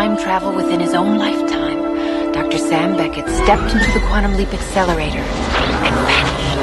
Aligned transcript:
time 0.00 0.16
travel 0.16 0.52
within 0.56 0.80
his 0.80 0.94
own 0.94 1.18
lifetime, 1.18 1.80
Dr. 2.32 2.58
Sam 2.58 2.96
Beckett 2.96 3.28
stepped 3.28 3.70
into 3.74 3.90
the 3.92 4.00
quantum 4.08 4.34
leap 4.36 4.52
accelerator 4.54 5.18
and 5.18 5.72
vanished. 5.76 6.56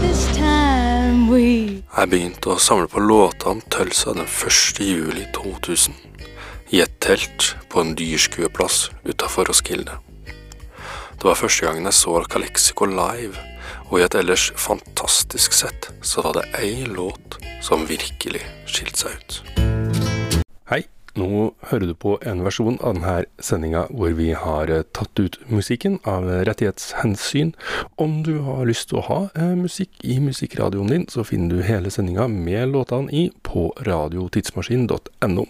This 0.00 0.36
time 0.36 1.28
we 1.28 1.82
Jeg 1.96 2.08
begynte 2.08 2.54
å 2.54 2.56
samle 2.58 2.88
på 2.88 3.02
låter 3.04 3.50
om 3.52 3.60
Tulsa 3.68 4.14
den 4.16 4.24
1. 4.24 4.80
juli 4.80 5.26
2000. 5.36 5.92
I 6.72 6.80
et 6.86 6.96
telt 7.04 7.50
på 7.68 7.84
en 7.84 7.92
dyrskueplass 7.98 8.88
utafor 9.04 9.44
Roskilde. 9.52 9.98
Det 11.18 11.24
var 11.28 11.36
første 11.36 11.66
gangen 11.66 11.84
jeg 11.84 12.00
så 12.00 12.24
Calexico 12.30 12.88
live, 12.88 13.36
og 13.90 14.00
i 14.00 14.06
et 14.08 14.16
ellers 14.16 14.52
fantastisk 14.56 15.52
sett 15.52 15.92
så 16.00 16.24
var 16.24 16.40
det 16.40 16.48
ei 16.64 16.88
låt 16.88 17.38
som 17.60 17.84
virkelig 17.92 18.42
skilte 18.64 19.04
seg 19.04 19.20
ut. 19.20 19.73
Hei, 20.64 20.86
nå 21.20 21.50
hører 21.68 21.90
du 21.90 21.94
på 22.00 22.14
en 22.24 22.38
versjon 22.40 22.78
av 22.80 22.94
denne 22.96 23.14
sendinga 23.36 23.82
hvor 23.92 24.14
vi 24.16 24.30
har 24.32 24.70
eh, 24.72 24.86
tatt 24.96 25.20
ut 25.20 25.36
musikken 25.52 25.98
av 26.08 26.24
rettighetshensyn. 26.48 27.50
Om 28.00 28.22
du 28.24 28.38
har 28.46 28.62
lyst 28.64 28.88
til 28.88 29.02
å 29.02 29.04
ha 29.10 29.18
eh, 29.36 29.52
musikk 29.60 30.00
i 30.00 30.16
musikkradioen 30.24 30.88
din, 30.88 31.04
så 31.12 31.20
finner 31.28 31.52
du 31.52 31.68
hele 31.68 31.92
sendinga 31.92 32.24
med 32.32 32.72
låtene 32.72 33.12
i 33.12 33.26
på 33.44 33.66
radiotidsmaskin.no. 33.84 35.44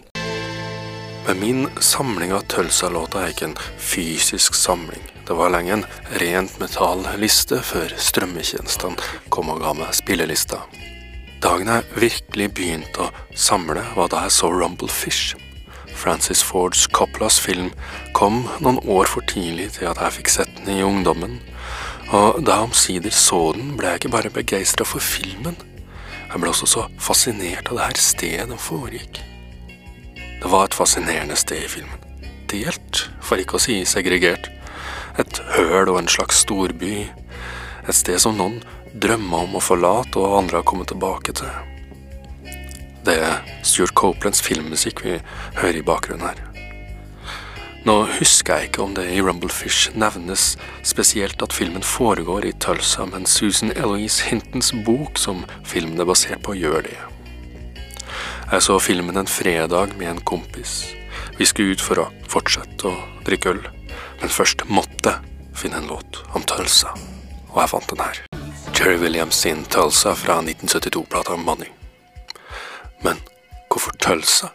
Med 1.29 1.39
min 1.39 1.69
samling 1.79 2.35
av 2.35 2.43
Tølsa-låter 2.51 3.23
er 3.23 3.31
ikke 3.31 3.53
en 3.53 3.61
fysisk 3.79 4.59
samling. 4.59 5.07
Det 5.29 5.39
var 5.39 5.55
lenge 5.55 5.77
en 5.77 5.87
rent 6.19 6.59
metall-liste 6.59 7.63
før 7.63 7.95
strømmetjenestene 7.95 9.31
kom 9.31 9.55
og 9.55 9.63
ga 9.63 9.71
meg 9.79 9.95
spillelista. 9.95 10.59
Dagen 11.43 11.67
jeg 11.67 11.83
virkelig 11.99 12.47
begynte 12.55 13.07
å 13.07 13.11
samle, 13.35 13.83
var 13.95 14.09
da 14.11 14.23
jeg 14.25 14.35
så 14.37 14.49
Rumblefish. 14.53 15.35
Francis 15.95 16.43
Fords 16.43 16.87
Coplas 16.91 17.39
film 17.39 17.71
kom 18.15 18.45
noen 18.63 18.79
år 18.91 19.09
for 19.09 19.25
tidlig 19.27 19.71
til 19.77 19.89
at 19.89 19.99
jeg 20.01 20.17
fikk 20.19 20.31
sett 20.31 20.57
den 20.59 20.77
i 20.77 20.85
ungdommen. 20.85 21.39
Og 22.15 22.41
da 22.45 22.59
jeg 22.59 22.69
omsider 22.69 23.15
så 23.15 23.39
den, 23.55 23.73
ble 23.77 23.93
jeg 23.93 24.03
ikke 24.03 24.13
bare 24.15 24.33
begeistra 24.33 24.87
for 24.87 25.03
filmen. 25.03 25.57
Jeg 26.29 26.41
ble 26.41 26.51
også 26.51 26.67
så 26.69 26.85
fascinert 26.99 27.71
av 27.71 27.79
det 27.79 27.87
her 27.87 28.01
stedet 28.03 28.49
den 28.51 28.61
foregikk. 28.61 29.21
Det 30.15 30.51
var 30.51 30.67
et 30.67 30.77
fascinerende 30.77 31.37
sted 31.39 31.63
i 31.63 31.71
filmen. 31.71 32.01
Delt, 32.51 33.07
for 33.23 33.41
ikke 33.41 33.57
å 33.57 33.63
si 33.63 33.79
segregert. 33.89 34.51
Et 35.17 35.41
høl 35.55 35.89
og 35.89 36.01
en 36.01 36.11
slags 36.11 36.43
storby. 36.43 37.07
Et 37.85 37.95
sted 37.95 38.19
som 38.21 38.35
noen 38.37 38.59
drømmer 39.01 39.45
om 39.45 39.57
å 39.57 39.63
forlate, 39.63 40.19
og 40.19 40.39
andre 40.39 40.61
har 40.61 40.67
kommet 40.67 40.91
tilbake 40.91 41.35
til. 41.35 41.51
Det 43.05 43.19
er 43.21 43.41
Stuart 43.61 43.93
Copelands 43.97 44.41
filmmusikk 44.41 45.03
vi 45.05 45.19
hører 45.59 45.79
i 45.79 45.85
bakgrunnen 45.85 46.25
her. 46.25 46.41
Nå 47.85 47.99
husker 48.17 48.57
jeg 48.57 48.71
ikke 48.71 48.81
om 48.81 48.95
det 48.97 49.03
i 49.13 49.19
Rumblefish 49.21 49.91
nevnes 49.93 50.55
spesielt 50.81 51.43
at 51.45 51.53
filmen 51.53 51.85
foregår 51.85 52.47
i 52.49 52.53
Tulsa, 52.57 53.05
men 53.05 53.27
Susan 53.29 53.75
Eloise 53.75 54.25
Hintons 54.25 54.71
bok, 54.87 55.19
som 55.21 55.43
filmen 55.69 56.01
er 56.01 56.09
basert 56.09 56.41
på, 56.47 56.55
gjør 56.57 56.87
det. 56.87 56.97
Jeg 58.49 58.65
så 58.65 58.79
filmen 58.81 59.21
en 59.21 59.29
fredag 59.29 59.93
med 59.99 60.15
en 60.15 60.23
kompis. 60.25 60.79
Vi 61.37 61.45
skulle 61.45 61.75
ut 61.77 61.83
for 61.83 62.01
å 62.01 62.07
fortsette 62.29 62.89
å 62.89 62.95
drikke 63.27 63.53
øl, 63.53 63.61
men 64.21 64.33
først 64.33 64.65
måtte 64.65 65.19
finne 65.53 65.83
en 65.83 65.91
låt 65.93 66.23
om 66.33 66.41
Tulsa, 66.41 66.95
og 67.51 67.61
jeg 67.61 67.73
fant 67.75 67.93
den 67.93 68.01
her. 68.01 68.34
Jerry 68.77 68.97
Williams 68.97 69.35
sin 69.35 69.63
Tulsa 69.63 70.15
fra 70.15 70.41
1972-plata 70.41 71.35
Money. 71.35 71.67
Men 73.01 73.15
hvorfor 73.69 73.91
Tulsa? 73.91 74.49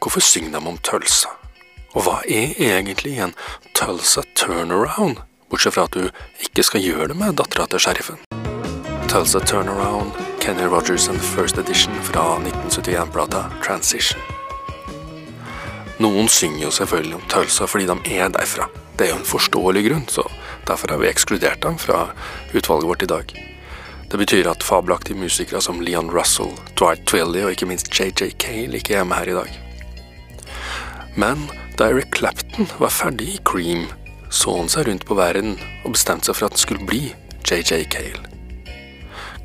Hvorfor 0.00 0.20
synger 0.20 0.50
de 0.50 0.68
om 0.68 0.78
Tulsa? 0.78 1.28
Og 1.92 2.06
hva 2.06 2.14
er 2.24 2.54
egentlig 2.56 3.18
en 3.20 3.34
Tulsa 3.76 4.22
turnaround, 4.34 5.20
bortsett 5.52 5.76
fra 5.76 5.84
at 5.90 5.92
du 5.92 6.08
ikke 6.40 6.64
skal 6.64 6.80
gjøre 6.80 7.10
det 7.12 7.18
med 7.20 7.36
dattera 7.36 7.66
til 7.68 7.84
sheriffen? 7.84 8.22
Tulsa 9.12 9.44
Turnaround, 9.44 10.16
Kenny 10.40 10.64
Rogers 10.64 11.08
and 11.08 11.20
First 11.20 11.58
Edition 11.58 11.94
fra 12.08 12.38
1971-plata 12.40 13.44
Transition. 13.60 14.20
Noen 16.00 16.32
synger 16.32 16.64
jo 16.64 16.72
selvfølgelig 16.72 17.20
om 17.20 17.28
Tulsa 17.28 17.68
fordi 17.68 17.90
de 17.92 18.16
er 18.16 18.32
derfra. 18.32 18.70
Det 18.96 19.06
er 19.06 19.14
jo 19.14 19.20
en 19.20 19.30
forståelig 19.36 19.84
grunn, 19.90 20.08
så 20.08 20.24
derfor 20.64 20.96
har 20.96 21.04
vi 21.04 21.12
ekskludert 21.12 21.60
dem 21.62 21.76
fra 21.78 22.06
utvalget 22.54 22.88
vårt 22.88 23.04
i 23.04 23.12
dag. 23.18 23.49
Det 24.10 24.18
betyr 24.18 24.48
at 24.50 24.62
fabelaktige 24.62 25.18
musikere 25.18 25.60
som 25.62 25.80
Leon 25.80 26.10
Russell, 26.10 26.50
Dwight 26.78 27.06
Twilley 27.06 27.44
og 27.44 27.52
ikke 27.54 27.68
minst 27.70 27.92
JJ 27.94 28.32
Cale 28.42 28.80
ikke 28.80 28.96
er 28.98 29.04
med 29.06 29.16
her 29.16 29.30
i 29.30 29.36
dag. 29.36 29.60
Men 31.14 31.46
da 31.78 31.92
Eric 31.92 32.16
Clapton 32.16 32.66
var 32.78 32.90
ferdig 32.90 33.28
i 33.36 33.42
Cream, 33.46 33.86
så 34.30 34.56
han 34.56 34.70
seg 34.70 34.88
rundt 34.88 35.06
på 35.06 35.14
verden 35.14 35.54
og 35.84 35.94
bestemte 35.94 36.26
seg 36.26 36.40
for 36.40 36.48
at 36.48 36.58
han 36.58 36.64
skulle 36.64 36.88
bli 36.90 37.12
JJ 37.46 37.86
Cale. 37.94 38.26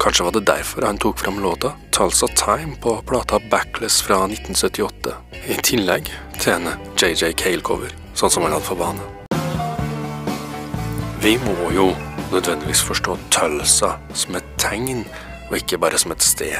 Kanskje 0.01 0.25
var 0.25 0.33
det 0.35 0.47
derfor 0.49 0.85
han 0.85 0.97
tok 0.97 1.21
fram 1.21 1.37
låta 1.43 1.75
Talsa 1.91 2.27
Time 2.27 2.75
på 2.81 2.97
plata 3.07 3.39
Backless 3.51 4.01
fra 4.01 4.23
1978, 4.25 5.13
i 5.45 5.59
tillegg 5.61 6.09
til 6.39 6.55
en 6.57 6.73
JJ 6.97 7.37
Cale-cover, 7.37 7.93
sånn 8.17 8.33
som 8.33 8.43
han 8.43 8.57
hadde 8.57 8.65
for 8.65 8.81
vane. 8.81 9.13
Vi 11.21 11.37
må 11.45 11.71
jo 11.73 11.87
nødvendigvis 12.31 12.81
forstå 12.81 13.17
Tulsa 13.31 13.95
som 14.13 14.35
et 14.35 14.47
tegn, 14.57 15.05
og 15.49 15.57
ikke 15.57 15.77
bare 15.77 15.97
som 16.01 16.11
et 16.15 16.23
sted. 16.23 16.55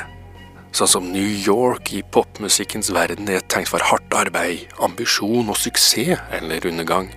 Sånn 0.76 0.92
som 0.92 1.06
New 1.08 1.30
York 1.48 1.94
i 1.96 2.02
popmusikkens 2.04 2.92
verden 2.94 3.30
er 3.32 3.40
et 3.40 3.48
tegn 3.52 3.68
for 3.70 3.84
hardt 3.84 4.16
arbeid, 4.18 4.66
ambisjon 4.84 5.50
og 5.50 5.56
suksess 5.58 6.20
eller 6.36 6.68
undergang. 6.68 7.08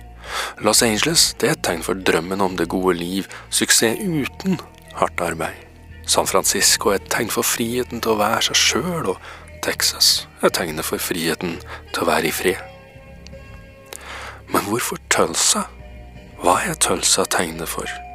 Los 0.63 0.83
Angeles 0.85 1.33
det 1.41 1.49
er 1.49 1.57
et 1.57 1.63
tegn 1.67 1.83
for 1.83 1.99
drømmen 2.07 2.41
om 2.41 2.55
det 2.55 2.69
gode 2.71 2.95
liv, 2.95 3.27
suksess 3.49 3.99
uten 3.99 4.59
hardt 4.95 5.21
arbeid. 5.21 5.65
San 6.07 6.27
Francisco 6.27 6.89
er 6.89 7.01
et 7.01 7.11
tegn 7.11 7.29
for 7.29 7.45
friheten 7.45 8.01
til 8.01 8.15
å 8.15 8.21
være 8.23 8.47
seg 8.49 8.61
sjøl, 8.63 9.11
og 9.13 9.19
Texas 9.61 10.27
er 10.41 10.55
tegnet 10.55 10.87
for 10.87 11.01
friheten 11.03 11.59
til 11.93 12.05
å 12.05 12.09
være 12.09 12.31
i 12.31 12.33
fred. 12.33 12.63
Men 14.49 14.63
hvorfor 14.65 14.97
Tulsa? 15.13 15.67
Hva 16.39 16.61
er 16.65 16.79
Tulsa 16.79 17.27
tegnet 17.27 17.69
for? 17.69 18.08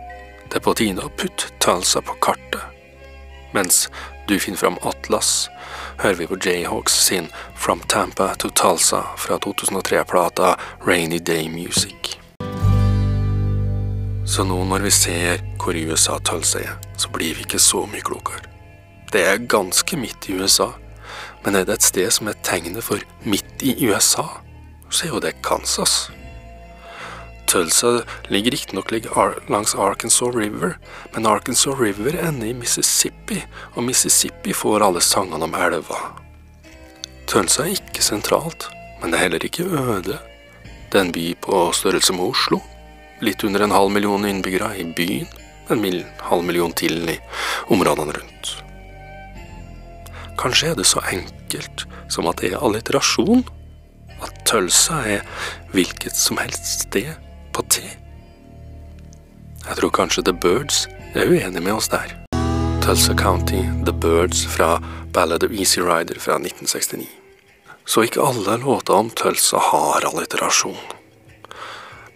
Det 0.54 0.60
er 0.60 0.62
på 0.62 0.72
tide 0.78 1.02
å 1.02 1.10
putte 1.10 1.48
Tulsa 1.58 1.98
på 2.06 2.14
kartet. 2.22 2.60
Mens 3.56 3.88
du 4.28 4.36
finner 4.38 4.60
fram 4.60 4.76
Atlas, 4.86 5.48
hører 5.98 6.14
vi 6.20 6.28
på 6.30 6.38
Jayhawks 6.38 6.94
sin 7.08 7.26
From 7.58 7.82
Tampa 7.90 8.28
to 8.38 8.52
Tulsa 8.54 9.00
fra 9.18 9.40
2003-plata 9.42 10.52
Rainy 10.86 11.18
Day 11.18 11.48
Music. 11.50 12.14
Så 14.30 14.46
nå 14.46 14.62
når 14.70 14.86
vi 14.86 14.94
ser 14.94 15.42
hvor 15.58 15.74
i 15.74 15.82
USA 15.90 16.20
Tulsa 16.22 16.62
er, 16.62 16.78
så 16.94 17.10
blir 17.10 17.34
vi 17.34 17.48
ikke 17.48 17.58
så 17.58 17.82
mye 17.90 18.06
klokere. 18.06 18.46
Det 19.10 19.26
er 19.26 19.46
ganske 19.50 19.98
midt 19.98 20.30
i 20.30 20.38
USA, 20.38 20.70
men 21.42 21.58
er 21.58 21.66
det 21.66 21.80
et 21.80 21.90
sted 21.90 22.14
som 22.14 22.30
er 22.30 22.38
tegnet 22.46 22.86
for 22.86 23.02
midt 23.26 23.66
i 23.66 23.74
USA, 23.88 24.28
så 24.86 25.08
er 25.08 25.16
jo 25.16 25.26
det 25.26 25.40
Kansas. 25.42 26.04
Tulsa 27.54 28.02
ligger 28.28 28.50
riktignok 28.50 28.90
langs 29.48 29.74
Arkansas 29.74 30.34
River, 30.34 30.78
men 31.12 31.26
Arkansas 31.26 31.80
River 31.80 32.16
ender 32.26 32.46
i 32.46 32.54
Mississippi, 32.54 33.44
og 33.74 33.84
Mississippi 33.86 34.50
får 34.52 34.82
alle 34.82 34.98
sangene 35.00 35.46
om 35.46 35.54
elva. 35.54 36.00
Tulsa 37.30 37.62
er 37.62 37.76
ikke 37.76 38.02
sentralt, 38.02 38.66
men 38.98 39.14
det 39.14 39.20
er 39.20 39.22
heller 39.28 39.46
ikke 39.46 39.68
øde. 39.70 40.18
Det 40.90 40.98
er 40.98 41.04
en 41.04 41.14
by 41.14 41.28
på 41.46 41.60
størrelse 41.78 42.16
med 42.18 42.32
Oslo. 42.32 42.58
Litt 43.22 43.46
under 43.46 43.62
en 43.62 43.76
halv 43.78 43.94
million 43.94 44.26
innbyggere 44.26 44.74
i 44.82 44.90
byen, 44.90 45.30
en 45.70 45.82
mil, 45.84 46.02
halv 46.26 46.42
million 46.42 46.74
til 46.74 47.06
i 47.06 47.20
områdene 47.70 48.16
rundt. 48.18 48.56
Kanskje 50.42 50.72
er 50.72 50.80
det 50.82 50.90
så 50.90 51.06
enkelt 51.06 51.86
som 52.10 52.26
at 52.26 52.42
det 52.42 52.50
er 52.50 52.66
alliterasjon? 52.66 53.46
At 54.18 54.42
Tulsa 54.42 55.04
er 55.06 55.22
hvilket 55.70 56.18
som 56.18 56.42
helst 56.42 56.88
sted 56.88 57.14
T? 57.62 57.82
Jeg 59.68 59.76
tror 59.76 59.90
kanskje 59.90 60.24
The 60.24 60.32
Birds 60.32 60.86
er 61.14 61.30
uenig 61.30 61.62
med 61.62 61.74
oss 61.74 61.88
der. 61.88 62.24
Tulsa 62.84 63.14
County, 63.14 63.62
The 63.86 63.92
Birds 63.92 64.46
fra 64.46 64.82
Ballad 65.12 65.44
of 65.44 65.52
Easy 65.52 65.80
Rider 65.80 66.20
fra 66.20 66.34
1969. 66.36 67.06
Så 67.86 68.02
ikke 68.02 68.20
alle 68.20 68.56
låter 68.56 68.94
om 68.94 69.10
Tulsa 69.10 69.58
har 69.58 70.04
alliterasjon. 70.04 70.76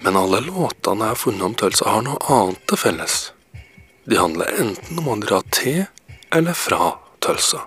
Men 0.00 0.16
alle 0.16 0.40
låtene 0.40 1.04
jeg 1.04 1.08
har 1.08 1.14
funnet 1.14 1.42
om 1.42 1.54
Tulsa, 1.54 1.88
har 1.88 2.02
noe 2.02 2.18
annet 2.28 2.60
til 2.68 2.78
felles. 2.78 3.16
De 4.04 4.16
handler 4.16 4.60
enten 4.60 4.98
om 5.00 5.08
å 5.08 5.16
dra 5.20 5.40
til 5.50 5.86
eller 6.30 6.52
fra 6.52 6.94
Tulsa. 7.24 7.64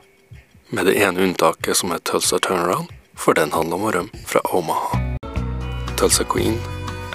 Med 0.70 0.86
det 0.86 0.96
ene 1.04 1.26
unntaket 1.26 1.78
som 1.78 1.92
er 1.92 2.04
Tulsa 2.06 2.40
Turnaround, 2.40 2.90
for 3.16 3.34
den 3.34 3.52
handler 3.52 3.78
om 3.78 3.88
å 3.90 3.92
rømme 3.98 4.22
fra 4.26 4.42
Omaha. 4.56 5.02
Tulsa 5.98 6.24
Queen, 6.24 6.58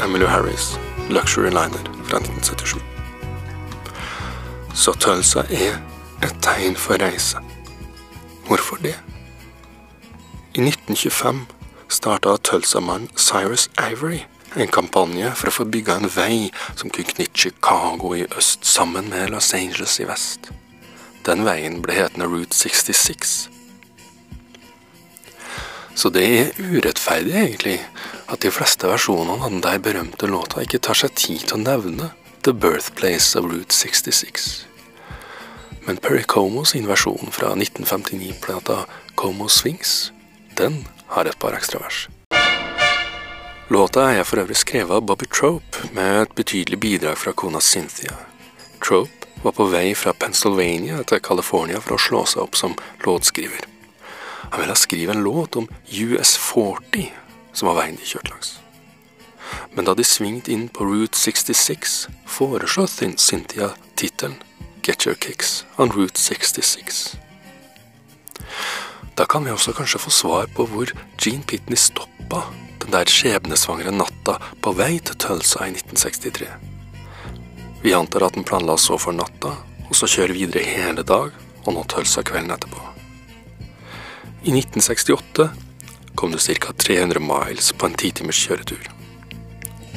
Emmylou 0.04 0.28
Harris, 0.28 0.78
Luxury 1.08 1.50
Liner 1.50 1.84
fra 2.04 2.18
1977. 2.18 2.80
Så 4.74 4.92
Tulsa 4.92 5.40
er 5.50 5.78
et 6.22 6.36
tegn 6.42 6.76
for 6.76 7.00
reise. 7.00 7.38
Hvorfor 8.46 8.76
det? 8.76 8.94
I 10.54 10.60
1925 10.60 11.46
starta 11.88 12.36
Tulsa-mannen 12.36 13.08
Cyrus 13.16 13.70
Ivory 13.92 14.24
en 14.56 14.70
kampanje 14.72 15.30
for 15.36 15.50
å 15.50 15.54
få 15.58 15.66
bygga 15.68 15.98
en 16.00 16.08
vei 16.08 16.46
som 16.74 16.88
kunne 16.88 17.10
knytte 17.10 17.36
Chicago 17.36 18.14
i 18.16 18.24
øst 18.38 18.64
sammen 18.64 19.10
med 19.12 19.30
Los 19.34 19.52
Angeles 19.54 19.98
i 20.00 20.06
vest. 20.08 20.50
Den 21.26 21.44
veien 21.44 21.82
ble 21.84 21.96
hetende 21.96 22.28
Route 22.30 22.56
66. 22.56 23.55
Så 25.96 26.10
det 26.12 26.24
er 26.28 26.58
urettferdig, 26.60 27.32
egentlig, 27.32 27.78
at 28.28 28.42
de 28.44 28.50
fleste 28.52 28.88
versjonene 28.90 29.38
av 29.40 29.48
den 29.48 29.62
der 29.64 29.80
berømte 29.80 30.28
låta 30.28 30.60
ikke 30.60 30.82
tar 30.84 30.98
seg 31.00 31.14
tid 31.16 31.46
til 31.46 31.56
å 31.56 31.62
nevne 31.62 32.10
The 32.44 32.52
Birthplace 32.52 33.32
of 33.38 33.48
Route 33.48 33.72
66. 33.72 34.66
Men 35.86 35.96
Perry 35.96 36.26
Como 36.28 36.66
sin 36.68 36.84
versjon 36.86 37.32
fra 37.32 37.54
1959-plata 37.56 38.84
Como 39.14 39.48
Swings, 39.48 40.12
den 40.60 40.82
har 41.14 41.24
et 41.24 41.38
par 41.40 41.56
ekstra 41.56 41.80
vers. 41.80 42.08
Låta 43.72 44.10
er 44.12 44.28
for 44.28 44.44
øvrig 44.44 44.58
skrevet 44.60 44.92
av 44.98 45.06
Bobby 45.08 45.26
Trope, 45.32 45.88
med 45.96 46.26
et 46.26 46.34
betydelig 46.36 46.78
bidrag 46.82 47.16
fra 47.18 47.32
kona 47.32 47.62
Cynthia. 47.64 48.18
Trope 48.84 49.30
var 49.42 49.56
på 49.56 49.66
vei 49.72 49.94
fra 49.94 50.12
Pennsylvania 50.12 51.00
til 51.08 51.24
California 51.24 51.80
for 51.80 51.96
å 51.96 52.04
slå 52.04 52.22
seg 52.28 52.44
opp 52.44 52.60
som 52.60 52.76
låtskriver. 53.06 53.64
Han 54.50 54.60
ville 54.60 54.76
skrive 54.76 55.12
en 55.12 55.22
låt 55.22 55.56
om 55.56 55.68
US 55.90 56.36
40, 56.36 57.12
som 57.52 57.68
var 57.68 57.80
veien 57.80 57.98
de 57.98 58.06
kjørte 58.06 58.30
langs. 58.30 58.52
Men 59.74 59.86
da 59.86 59.94
de 59.94 60.04
svingte 60.04 60.52
inn 60.52 60.68
på 60.68 60.86
Route 60.88 61.18
66, 61.18 62.06
foreslo 62.26 62.86
Cynthia 62.88 63.70
tittelen 63.94 64.38
Get 64.82 65.06
Your 65.06 65.14
Kicks 65.14 65.64
on 65.76 65.90
Route 65.92 66.20
66. 66.20 67.16
Da 69.16 69.24
kan 69.24 69.44
vi 69.44 69.50
også 69.50 69.72
kanskje 69.72 69.98
få 69.98 70.10
svar 70.10 70.50
på 70.54 70.66
hvor 70.70 70.92
Gene 71.18 71.42
Pitney 71.42 71.78
stoppa 71.80 72.42
den 72.82 72.92
der 72.94 73.10
skjebnesvangre 73.10 73.94
natta 73.94 74.36
på 74.62 74.72
vei 74.76 74.98
til 74.98 75.18
Tulsa 75.18 75.66
i 75.66 75.72
1963. 75.74 76.50
Vi 77.82 77.94
antar 77.94 78.26
at 78.26 78.36
den 78.36 78.44
planla 78.44 78.76
så 78.76 78.98
for 78.98 79.16
natta, 79.16 79.56
og 79.88 79.96
så 79.96 80.08
kjøre 80.10 80.36
videre 80.36 80.64
hele 80.66 81.02
dag, 81.06 81.32
og 81.64 81.74
nå 81.74 81.86
Tulsa 81.90 82.22
kvelden 82.26 82.54
etterpå. 82.54 82.95
I 84.46 84.48
1968 84.48 85.48
kom 86.14 86.32
det 86.32 86.38
ca. 86.38 86.72
300 86.72 87.20
miles 87.20 87.72
på 87.72 87.86
en 87.86 87.94
titimers 87.98 88.38
kjøretur. 88.46 88.84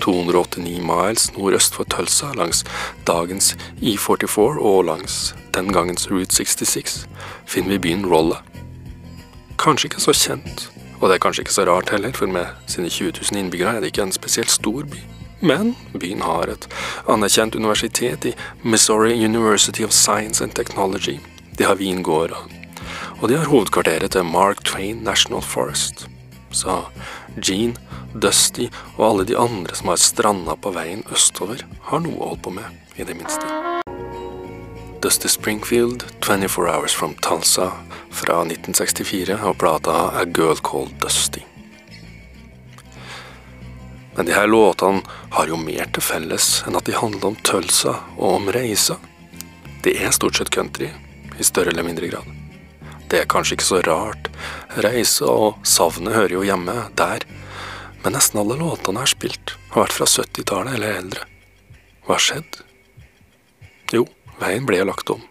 289 0.01 0.79
miles 0.81 1.27
nordøst 1.35 1.77
for 1.77 1.85
Tulsa 1.85 2.31
langs 2.33 2.63
dagens 3.05 3.51
E44 3.77 4.57
og 4.57 4.87
langs 4.89 5.19
den 5.53 5.69
gangens 5.69 6.09
Route 6.09 6.33
66 6.33 7.05
finner 7.45 7.75
vi 7.75 7.79
byen 7.85 8.09
Rolla. 8.09 8.41
Kanskje 9.61 9.91
ikke 9.91 10.01
så 10.01 10.17
kjent, 10.17 10.65
og 10.97 11.09
det 11.11 11.19
er 11.19 11.25
kanskje 11.27 11.45
ikke 11.45 11.57
så 11.59 11.69
rart 11.69 11.93
heller, 11.93 12.17
for 12.17 12.25
med 12.25 12.49
sine 12.65 12.89
20 12.89 13.21
000 13.21 13.43
innbyggere 13.43 13.75
er 13.75 13.85
det 13.85 13.93
ikke 13.93 14.07
en 14.09 14.17
spesielt 14.17 14.49
stor 14.49 14.81
by. 14.81 15.03
Men 15.45 15.75
byen 15.93 16.25
har 16.25 16.49
et 16.49 16.65
anerkjent 17.05 17.53
universitet 17.55 18.25
i 18.25 18.37
Missouri 18.63 19.13
University 19.13 19.85
of 19.85 19.93
Science 19.93 20.41
and 20.43 20.57
Technology. 20.57 21.19
De 21.57 21.69
har 21.69 21.77
vingårder, 21.77 22.58
og 23.21 23.27
de 23.27 23.35
har 23.35 23.49
hovedkvarteret 23.51 24.13
til 24.15 24.23
Mark 24.23 24.63
Twain 24.63 25.03
National 25.03 25.41
Forest. 25.43 26.07
Så 26.51 26.85
Gene, 27.35 27.75
Dusty 28.13 28.69
og 28.95 29.03
alle 29.09 29.25
de 29.27 29.37
andre 29.37 29.75
som 29.75 29.91
har 29.91 29.99
stranda 29.99 30.55
på 30.55 30.71
veien 30.73 31.03
østover, 31.11 31.65
har 31.91 32.03
noe 32.05 32.15
å 32.15 32.31
holde 32.31 32.45
på 32.47 32.53
med, 32.55 32.79
i 32.95 33.03
det 33.03 33.17
minste. 33.19 33.43
Dusty 35.03 35.29
Springfield, 35.31 36.03
24 36.23 36.71
Hours 36.71 36.95
from 36.95 37.13
Tulsa, 37.23 37.69
fra 38.11 38.41
1964, 38.47 39.37
og 39.43 39.59
plata 39.59 40.09
A 40.15 40.25
Girl 40.25 40.59
Called 40.63 40.95
Dusty. 41.03 41.43
Men 44.15 44.27
de 44.27 44.35
her 44.35 44.47
låtene 44.47 45.03
har 45.35 45.47
jo 45.47 45.59
mer 45.59 45.91
til 45.95 46.03
felles 46.03 46.49
enn 46.67 46.75
at 46.75 46.87
de 46.87 46.97
handler 46.97 47.31
om 47.31 47.39
Tulsa 47.43 47.99
og 48.17 48.41
om 48.41 48.51
reiser. 48.51 48.99
Det 49.83 49.95
er 49.99 50.11
stort 50.15 50.39
sett 50.39 50.51
country, 50.51 50.91
i 51.39 51.47
større 51.47 51.71
eller 51.71 51.87
mindre 51.87 52.11
grad. 52.11 52.38
Det 53.09 53.23
er 53.23 53.29
kanskje 53.29 53.55
ikke 53.57 53.65
så 53.65 53.79
rart, 53.87 54.27
reise 54.85 55.25
og 55.25 55.63
savnet 55.65 56.13
hører 56.13 56.35
jo 56.35 56.43
hjemme 56.45 56.75
der, 56.99 57.23
men 58.03 58.13
nesten 58.13 58.37
alle 58.41 58.57
låtene 58.59 59.01
jeg 59.01 59.07
har 59.07 59.13
spilt, 59.15 59.53
har 59.73 59.87
vært 59.87 59.95
fra 59.97 60.07
70-tallet 60.13 60.77
eller 60.77 60.99
eldre. 60.99 61.25
Hva 62.05 62.19
har 62.19 62.25
skjedd? 62.27 62.59
Jo, 63.95 64.05
veien 64.37 64.69
ble 64.69 64.83
lagt 64.85 65.09
om. 65.09 65.25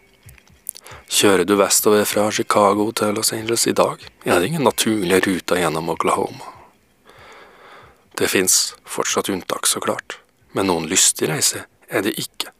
Kjører 1.09 1.47
du 1.47 1.55
vestover 1.57 2.03
fra 2.05 2.27
Chicago 2.35 2.89
til 2.91 3.15
Los 3.15 3.31
Angeles 3.33 3.63
i 3.71 3.75
dag, 3.79 4.03
er 4.27 4.37
det 4.37 4.51
ingen 4.51 4.67
naturlige 4.67 5.23
ruter 5.29 5.63
gjennom 5.63 5.89
Oklahoma. 5.95 6.51
Det 8.19 8.27
fins 8.27 8.75
fortsatt 8.83 9.31
unntak, 9.31 9.71
så 9.71 9.79
klart, 9.79 10.19
men 10.51 10.67
noen 10.67 10.91
lystig 10.91 11.31
reise 11.31 11.63
er 11.87 12.03
det 12.03 12.17
ikke. 12.19 12.51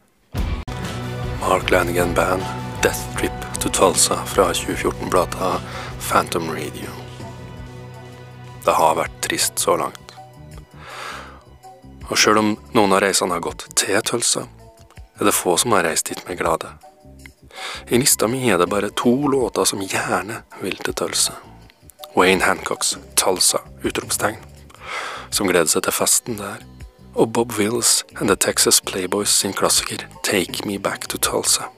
Mark 1.44 1.68
Lanigan 1.68 2.16
Band, 2.16 2.48
Death 2.80 3.04
Trip 3.20 3.49
to 3.60 3.68
Tulsa 3.68 4.26
fra 4.26 4.52
2014-plata 4.52 5.60
Phantom 6.00 6.50
Radio. 6.50 6.90
Det 8.64 8.72
har 8.72 8.94
vært 8.96 9.18
trist 9.20 9.58
så 9.58 9.76
langt. 9.76 10.14
Og 12.08 12.16
sjøl 12.16 12.40
om 12.40 12.52
noen 12.72 12.94
av 12.96 13.02
reisene 13.04 13.36
har 13.36 13.42
gått 13.44 13.66
til 13.76 14.00
Tulsa, 14.06 14.46
er 15.20 15.28
det 15.28 15.34
få 15.36 15.56
som 15.60 15.76
har 15.76 15.84
reist 15.84 16.08
dit 16.08 16.22
med 16.28 16.40
glade. 16.40 16.72
I 17.88 18.00
lista 18.00 18.28
mi 18.28 18.46
er 18.48 18.58
det 18.58 18.70
bare 18.72 18.92
to 18.96 19.12
låter 19.28 19.68
som 19.68 19.82
gjerne 19.84 20.40
vil 20.62 20.78
til 20.80 20.96
Tulsa. 20.96 21.36
Wayne 22.16 22.46
Hancocks 22.46 22.96
Tulsa! 23.14 23.60
utropstegn 23.84 24.40
som 25.30 25.46
gleder 25.46 25.68
seg 25.70 25.84
til 25.86 25.94
festen 25.94 26.40
der, 26.40 26.64
og 27.14 27.32
Bob 27.36 27.52
Wills 27.58 28.00
and 28.16 28.32
The 28.32 28.38
Texas 28.40 28.80
Playboys 28.80 29.30
sin 29.30 29.52
klassiker 29.52 30.08
Take 30.24 30.66
Me 30.66 30.78
Back 30.78 31.06
to 31.12 31.18
Tulsa. 31.18 31.68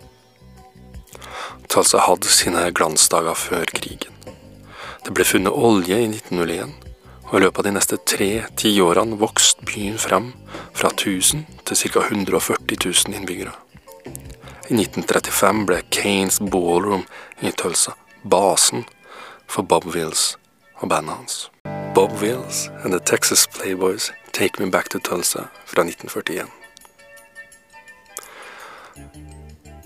Tulsa 1.72 2.02
hadde 2.04 2.28
sine 2.28 2.66
glansdager 2.76 3.32
før 3.32 3.64
krigen. 3.72 4.12
Det 5.06 5.14
ble 5.16 5.24
funnet 5.24 5.56
olje 5.56 5.96
i 5.96 6.08
1901, 6.10 6.74
og 7.30 7.38
i 7.38 7.40
løpet 7.40 7.62
av 7.62 7.64
de 7.64 7.72
neste 7.78 7.96
tre 8.12 8.28
tiårene 8.60 9.16
vokste 9.16 9.64
byen 9.64 9.96
frem 9.96 10.26
fra 10.76 10.90
1000 10.92 11.46
til 11.64 11.80
ca. 11.80 12.02
140 12.10 12.76
000 12.76 13.16
innbyggere. 13.16 13.54
I 14.68 14.76
1935 14.76 15.64
ble 15.70 15.80
Kanes 15.88 16.42
Ballroom 16.44 17.06
i 17.40 17.54
Tulsa 17.56 17.96
basen 18.22 18.84
for 19.48 19.62
Bob 19.62 19.88
Wills 19.94 20.36
og 20.82 20.92
bandet 20.92 21.16
hans. 21.16 21.50
Bob 21.94 22.12
Wills 22.20 22.68
and 22.84 22.92
The 22.92 23.00
Texas 23.00 23.46
Playboys 23.46 24.12
Take 24.32 24.60
Me 24.60 24.70
Back 24.70 24.92
to 24.92 24.98
Tulsa 24.98 25.48
fra 25.64 25.88
1941. 25.88 26.52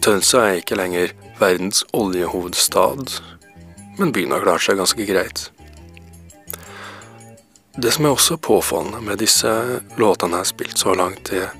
Tulsa 0.03 0.39
er 0.39 0.61
ikke 0.61 0.83
lenger 0.83 1.15
verdens 1.39 1.85
oljehovedstad, 1.93 3.11
men 3.99 4.13
byen 4.13 4.33
har 4.33 4.45
klart 4.45 4.65
seg 4.65 4.81
ganske 4.81 5.07
greit. 5.09 5.51
Det 7.77 7.93
som 7.93 8.09
er 8.09 8.15
også 8.17 8.39
påfallende 8.41 9.03
med 9.05 9.21
disse 9.21 9.51
låtene 10.01 10.39
jeg 10.39 10.45
har 10.45 10.49
spilt 10.49 10.81
så 10.81 10.95
langt, 10.97 11.33
er 11.33 11.53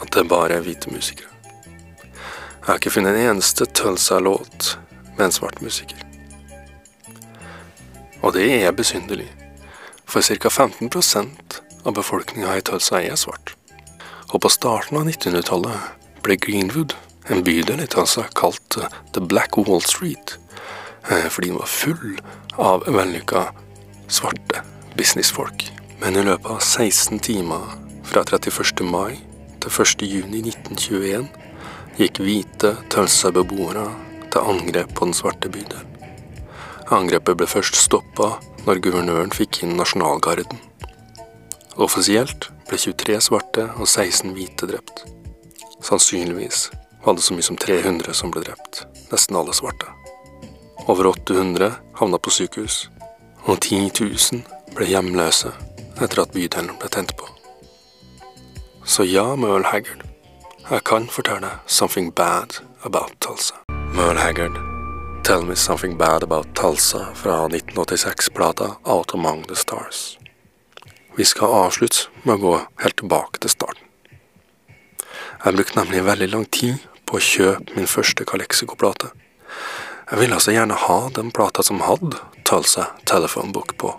at 0.00 0.10
det 0.14 0.28
bare 0.30 0.58
er 0.58 0.66
hvite 0.66 0.92
musikere. 0.94 1.30
Jeg 2.64 2.68
har 2.68 2.78
ikke 2.78 2.94
funnet 2.94 3.16
en 3.18 3.30
eneste 3.34 3.66
Tulsa-låt 3.66 4.76
med 5.18 5.26
en 5.26 5.34
svart 5.34 5.60
musiker. 5.62 5.98
Og 8.22 8.32
det 8.32 8.46
er 8.54 8.72
besynderlig 8.72 9.28
for 10.08 10.22
ca. 10.22 10.48
15% 10.48 11.60
av 11.84 11.92
befolkninga 11.92 12.56
i 12.56 12.62
Tulsa 12.64 13.02
er 13.02 13.18
svart. 13.20 13.56
Og 14.32 14.40
på 14.40 14.48
starten 14.48 14.96
av 14.96 15.10
1900-tallet 15.10 16.22
ble 16.24 16.38
Greenwood, 16.40 16.94
en 17.28 17.44
bydel 17.44 17.82
i 17.84 17.90
Tulsa, 17.90 18.24
kalt 18.36 18.63
eh, 18.76 18.96
The 19.12 19.20
Black 19.20 19.56
Wall 19.56 19.82
Street, 19.82 20.36
eh, 21.10 21.28
fordi 21.28 21.48
den 21.48 21.58
var 21.58 21.70
full 21.70 22.20
av 22.56 22.84
vellykka 22.86 23.46
svarte 24.08 24.62
businessfolk. 24.96 25.70
Men 26.00 26.16
i 26.16 26.24
løpet 26.26 26.50
av 26.50 26.60
16 26.60 27.18
timer 27.18 27.64
fra 28.04 28.24
31. 28.24 28.84
mai 28.84 29.18
til 29.60 29.70
1. 29.70 30.04
juni 30.06 30.42
1921 30.42 31.28
gikk 31.98 32.20
hvite 32.20 32.74
Tulsa-beboere 32.92 33.86
til 34.34 34.52
angrep 34.52 34.94
på 34.94 35.08
den 35.08 35.16
svarte 35.16 35.48
bydelen. 35.48 35.90
Angrepet 36.92 37.38
ble 37.40 37.48
først 37.48 37.78
stoppa 37.80 38.34
når 38.66 38.82
guvernøren 38.84 39.32
fikk 39.32 39.62
inn 39.64 39.76
nasjonalgarden. 39.78 40.60
Offisielt 41.80 42.50
ble 42.68 42.78
23 42.78 43.20
svarte 43.24 43.68
og 43.78 43.88
16 43.88 44.34
hvite 44.36 44.68
drept. 44.68 45.06
Sannsynligvis 45.84 46.68
var 47.04 47.14
det 47.14 47.22
så 47.22 47.34
mye 47.34 47.46
som 47.46 47.56
300 47.56 48.14
som 48.14 48.32
ble 48.32 48.42
drept, 48.46 48.84
nesten 49.12 49.36
alle 49.36 49.54
svarte. 49.56 49.92
Over 50.86 51.06
800 51.12 51.72
havna 52.00 52.18
på 52.18 52.32
sykehus, 52.32 52.88
og 53.44 53.60
10 53.60 53.90
000 54.00 54.44
ble 54.74 54.88
hjemløse 54.88 55.52
etter 56.00 56.24
at 56.24 56.32
bydelen 56.34 56.76
ble 56.80 56.90
tent 56.92 57.16
på. 57.16 57.28
Så 58.84 59.04
ja, 59.08 59.30
Merle 59.36 59.68
Haggard, 59.68 60.04
jeg 60.70 60.84
kan 60.84 61.08
fortelle 61.08 61.58
something 61.66 62.12
bad 62.12 62.60
about 62.84 63.16
Tulsa. 63.20 63.60
Merle 63.94 64.20
Haggard 64.20 64.56
Tell 65.24 65.44
Me 65.44 65.56
Something 65.56 65.96
Bad 65.96 66.22
About 66.22 66.54
Tulsa 66.54 67.06
fra 67.14 67.48
1986-plata 67.48 68.76
Out 68.82 69.14
Among 69.14 69.44
The 69.44 69.56
Stars. 69.56 70.18
Vi 71.16 71.24
skal 71.24 71.54
avslutte 71.64 72.10
med 72.22 72.34
å 72.34 72.42
gå 72.42 72.58
helt 72.82 72.96
tilbake 73.00 73.40
til 73.40 73.52
starten. 73.54 73.80
Jeg 75.44 75.56
brukte 75.56 75.78
nemlig 75.78 76.02
veldig 76.04 76.28
lang 76.34 76.44
tid 76.52 76.76
på 77.06 77.18
å 77.18 77.22
kjøpe 77.22 77.76
min 77.76 77.90
første 77.90 78.26
Calexico-plate. 78.28 79.10
Jeg 80.10 80.20
ville 80.20 80.36
altså 80.36 80.52
gjerne 80.52 80.76
ha 80.76 80.98
den 81.16 81.30
plata 81.34 81.62
som 81.64 81.80
hadde 81.84 82.18
Tulsa 82.44 82.90
Telephone 83.08 83.52
Book 83.52 83.76
på. 83.80 83.94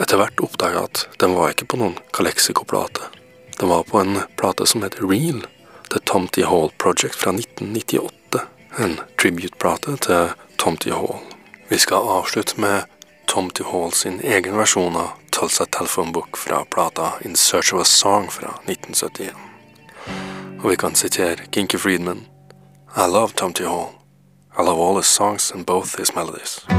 Etter 0.00 0.20
hvert 0.20 0.40
oppdaga 0.40 0.78
jeg 0.78 0.88
at 0.88 1.00
den 1.20 1.34
var 1.36 1.52
ikke 1.52 1.66
på 1.72 1.80
noen 1.80 1.98
Calexico-plate. 2.16 3.10
Den 3.58 3.68
var 3.68 3.82
på 3.88 3.98
en 4.00 4.22
plate 4.40 4.66
som 4.70 4.86
heter 4.86 5.04
Real, 5.04 5.42
The 5.90 6.00
Tom 6.04 6.28
T. 6.28 6.46
Hall 6.46 6.70
Project 6.78 7.18
fra 7.18 7.34
1998. 7.34 8.46
En 8.78 8.96
tribute-plate 9.20 9.98
til 10.06 10.32
Tom 10.56 10.78
T. 10.80 10.94
Hall. 10.94 11.18
Vi 11.68 11.78
skal 11.78 12.08
avslutte 12.20 12.60
med 12.60 12.88
Tom 13.26 13.50
T. 13.50 13.66
Hall 13.66 13.92
sin 13.92 14.20
egen 14.22 14.56
versjon 14.56 14.96
av 14.96 15.18
Tulsa 15.34 15.66
Telephone 15.66 16.12
Book 16.12 16.38
fra 16.38 16.64
plata 16.64 17.12
In 17.20 17.36
Search 17.36 17.74
of 17.74 17.80
a 17.80 17.84
Song 17.84 18.30
fra 18.30 18.56
1971. 18.64 19.49
Kan 20.62 20.94
sitere 20.94 21.46
Kinky 21.50 21.78
Friedman. 21.78 22.26
I 22.96 23.06
love 23.06 23.34
Tom 23.34 23.52
T. 23.52 23.64
Hall. 23.64 23.92
I 24.56 24.62
love 24.62 24.78
all 24.78 24.96
his 24.96 25.06
songs 25.06 25.52
and 25.54 25.66
both 25.66 25.98
his 25.98 26.14
melodies. 26.14 26.70